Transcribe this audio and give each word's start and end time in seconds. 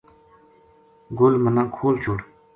گل 1.17 1.33
منا 1.43 1.63
کھول 1.75 1.95
چھُڑ 2.03 2.17